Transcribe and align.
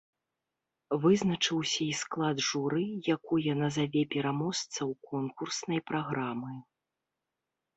Вызначыўся 1.01 1.77
і 1.83 1.91
склад 1.99 2.37
журы, 2.49 2.85
якое 3.17 3.51
назаве 3.61 4.03
пераможцаў 4.17 4.87
конкурснай 5.13 5.79
праграмы. 5.91 6.53